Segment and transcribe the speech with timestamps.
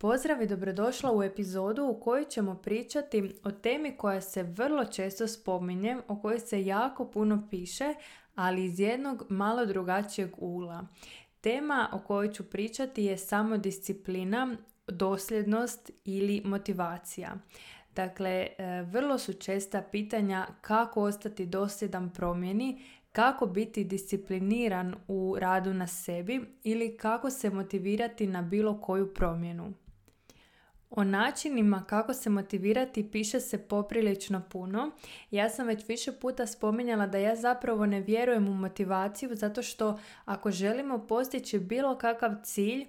[0.00, 5.28] Pozdrav i dobrodošla u epizodu u kojoj ćemo pričati o temi koja se vrlo često
[5.28, 7.94] spominje, o kojoj se jako puno piše,
[8.34, 10.86] ali iz jednog malo drugačijeg ugla.
[11.40, 17.34] Tema o kojoj ću pričati je samodisciplina, dosljednost ili motivacija.
[17.94, 22.82] Dakle, e, vrlo su česta pitanja kako ostati dosljedan promjeni,
[23.12, 29.74] kako biti discipliniran u radu na sebi ili kako se motivirati na bilo koju promjenu.
[30.90, 34.90] O načinima kako se motivirati piše se poprilično puno.
[35.30, 39.98] Ja sam već više puta spominjala da ja zapravo ne vjerujem u motivaciju zato što
[40.24, 42.86] ako želimo postići bilo kakav cilj,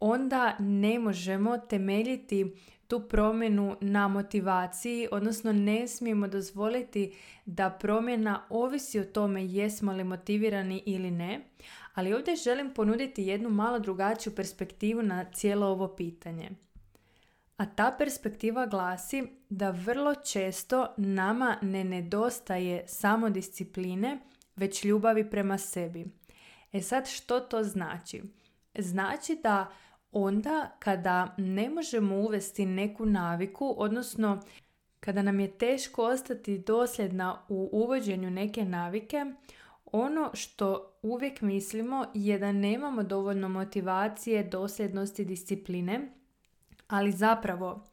[0.00, 2.56] onda ne možemo temeljiti
[2.88, 7.14] tu promjenu na motivaciji, odnosno ne smijemo dozvoliti
[7.46, 11.40] da promjena ovisi o tome jesmo li motivirani ili ne,
[11.94, 16.50] ali ovdje želim ponuditi jednu malo drugačiju perspektivu na cijelo ovo pitanje.
[17.62, 24.18] A ta perspektiva glasi da vrlo često nama ne nedostaje samo discipline,
[24.56, 26.06] već ljubavi prema sebi.
[26.72, 28.22] E sad što to znači?
[28.78, 29.72] Znači da
[30.12, 34.40] onda kada ne možemo uvesti neku naviku, odnosno
[35.00, 39.24] kada nam je teško ostati dosljedna u uvođenju neke navike,
[39.84, 46.21] ono što uvijek mislimo je da nemamo dovoljno motivacije, dosljednosti, discipline,
[46.88, 47.84] ali zapravo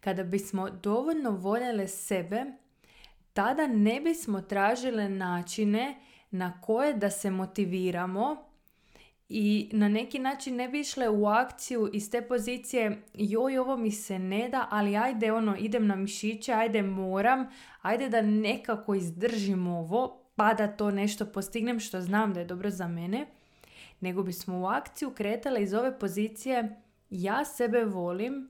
[0.00, 2.44] kada bismo dovoljno voljele sebe,
[3.32, 5.96] tada ne bismo tražile načine
[6.30, 8.36] na koje da se motiviramo
[9.28, 13.90] i na neki način ne bi išle u akciju iz te pozicije joj ovo mi
[13.90, 17.48] se ne da, ali ajde ono idem na mišiće, ajde moram,
[17.82, 22.70] ajde da nekako izdržim ovo pa da to nešto postignem što znam da je dobro
[22.70, 23.26] za mene,
[24.00, 26.80] nego bismo u akciju kretale iz ove pozicije
[27.10, 28.48] ja sebe volim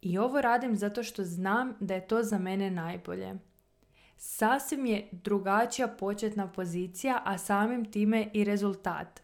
[0.00, 3.34] i ovo radim zato što znam da je to za mene najbolje.
[4.16, 9.22] Sasvim je drugačija početna pozicija, a samim time i rezultat.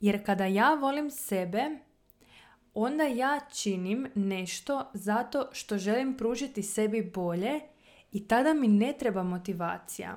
[0.00, 1.70] Jer kada ja volim sebe,
[2.74, 7.60] onda ja činim nešto zato što želim pružiti sebi bolje
[8.12, 10.16] i tada mi ne treba motivacija.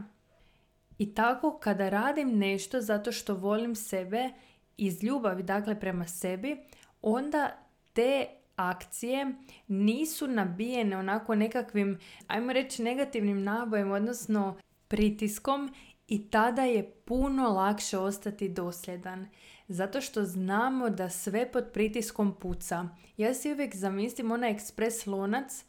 [0.97, 4.29] I tako kada radim nešto zato što volim sebe
[4.77, 6.57] iz ljubavi dakle prema sebi,
[7.01, 7.49] onda
[7.93, 9.33] te akcije
[9.67, 15.73] nisu nabijene onako nekakvim, ajmo reći negativnim nabojem, odnosno pritiskom
[16.07, 19.27] i tada je puno lakše ostati dosljedan.
[19.67, 22.89] Zato što znamo da sve pod pritiskom puca.
[23.17, 25.65] Ja si uvijek zamislim onaj ekspres lonac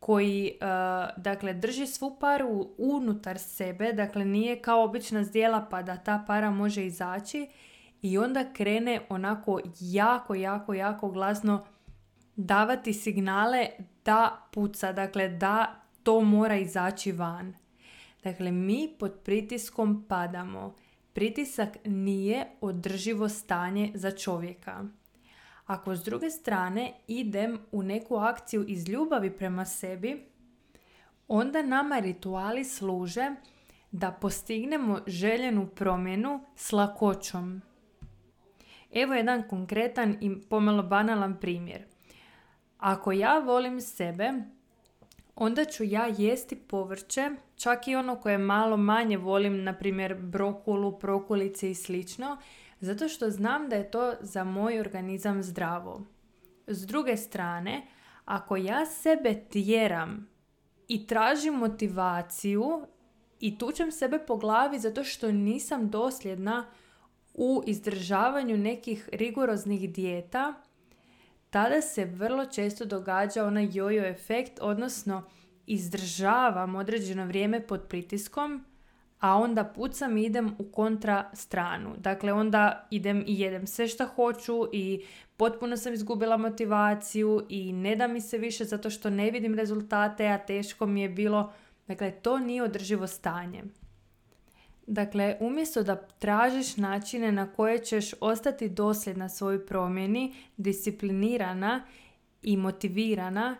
[0.00, 5.96] koji uh, dakle drži svu paru unutar sebe, dakle nije kao obična zdjela pa da
[5.96, 7.46] ta para može izaći
[8.02, 11.64] i onda krene onako jako, jako, jako glasno
[12.36, 13.68] davati signale
[14.04, 17.54] da puca, dakle da to mora izaći van.
[18.24, 20.74] Dakle, mi pod pritiskom padamo.
[21.12, 24.84] Pritisak nije održivo stanje za čovjeka.
[25.66, 30.26] Ako s druge strane idem u neku akciju iz ljubavi prema sebi,
[31.28, 33.30] onda nama rituali služe
[33.90, 37.62] da postignemo željenu promjenu s lakoćom.
[38.92, 41.84] Evo jedan konkretan i pomalo banalan primjer.
[42.78, 44.32] Ako ja volim sebe,
[45.36, 50.98] onda ću ja jesti povrće, čak i ono koje malo manje volim, na primjer brokulu,
[50.98, 52.36] prokulice i slično,
[52.80, 56.02] zato što znam da je to za moj organizam zdravo.
[56.66, 57.82] S druge strane,
[58.24, 60.28] ako ja sebe tjeram
[60.88, 62.86] i tražim motivaciju
[63.40, 66.66] i tučem sebe po glavi zato što nisam dosljedna
[67.40, 70.54] u izdržavanju nekih rigoroznih dijeta,
[71.50, 75.22] tada se vrlo često događa onaj jojo efekt, odnosno
[75.66, 78.64] izdržavam određeno vrijeme pod pritiskom,
[79.20, 81.94] a onda pucam i idem u kontra stranu.
[81.98, 85.04] Dakle, onda idem i jedem sve što hoću i
[85.36, 90.26] potpuno sam izgubila motivaciju i ne da mi se više zato što ne vidim rezultate,
[90.26, 91.52] a teško mi je bilo.
[91.86, 93.64] Dakle, to nije održivo stanje.
[94.90, 101.84] Dakle, umjesto da tražiš načine na koje ćeš ostati dosljedna svojoj promjeni, disciplinirana
[102.42, 103.56] i motivirana,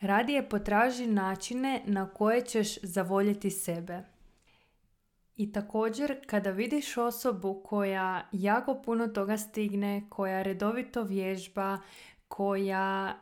[0.00, 4.02] radije potraži načine na koje ćeš zavoljeti sebe.
[5.36, 11.78] I također, kada vidiš osobu koja jako puno toga stigne, koja redovito vježba,
[12.28, 13.16] koja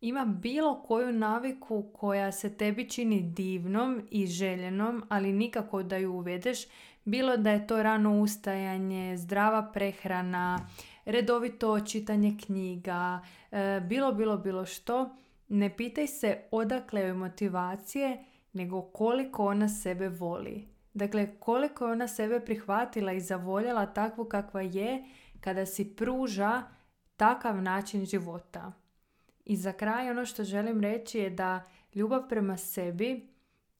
[0.00, 6.12] ima bilo koju naviku koja se tebi čini divnom i željenom, ali nikako da ju
[6.12, 6.58] uvedeš,
[7.04, 10.68] bilo da je to rano ustajanje, zdrava prehrana,
[11.04, 15.16] redovito čitanje knjiga, e, bilo, bilo, bilo što,
[15.48, 20.68] ne pitaj se odakle joj motivacije, nego koliko ona sebe voli.
[20.94, 25.04] Dakle, koliko je ona sebe prihvatila i zavoljela takvu kakva je
[25.40, 26.62] kada si pruža
[27.16, 28.72] takav način života.
[29.48, 31.64] I za kraj ono što želim reći je da
[31.94, 33.28] ljubav prema sebi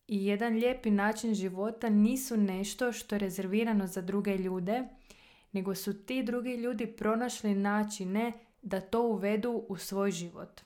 [0.06, 4.82] i jedan lijepi način života nisu nešto što je rezervirano za druge ljude,
[5.53, 8.32] nego su ti drugi ljudi pronašli načine
[8.62, 10.61] da to uvedu u svoj život.